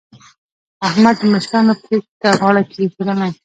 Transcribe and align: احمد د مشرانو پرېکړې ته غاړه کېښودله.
احمد 0.87 1.15
د 1.19 1.23
مشرانو 1.33 1.73
پرېکړې 1.83 2.15
ته 2.21 2.29
غاړه 2.39 2.61
کېښودله. 2.71 3.27